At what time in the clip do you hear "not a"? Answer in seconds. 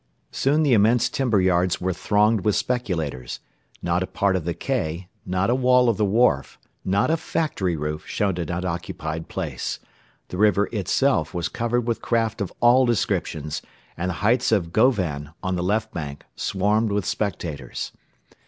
3.83-4.07, 5.27-5.53, 6.83-7.17